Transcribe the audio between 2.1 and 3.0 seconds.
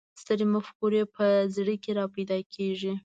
پیدا کېږي.